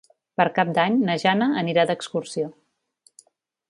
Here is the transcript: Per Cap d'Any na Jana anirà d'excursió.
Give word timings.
Per 0.39 0.45
Cap 0.55 0.71
d'Any 0.77 0.97
na 1.09 1.19
Jana 1.25 1.51
anirà 1.65 1.87
d'excursió. 1.93 2.53